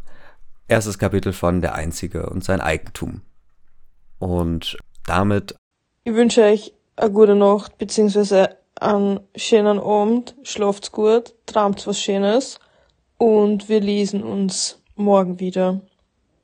erstes 0.66 0.98
Kapitel 0.98 1.34
von 1.34 1.60
Der 1.60 1.74
Einzige 1.74 2.30
und 2.30 2.42
sein 2.42 2.62
Eigentum. 2.62 3.20
Und 4.18 4.78
damit. 5.06 5.54
Ich 6.04 6.14
wünsche 6.14 6.42
euch 6.42 6.72
eine 6.96 7.12
gute 7.12 7.34
Nacht, 7.34 7.76
beziehungsweise 7.76 8.56
einen 8.80 9.20
schönen 9.36 9.78
Abend, 9.78 10.34
schlaft's 10.42 10.90
gut, 10.90 11.34
träumt 11.44 11.86
was 11.86 12.00
Schönes 12.00 12.58
und 13.18 13.68
wir 13.68 13.80
lesen 13.80 14.22
uns 14.22 14.82
morgen 14.96 15.38
wieder. 15.38 15.82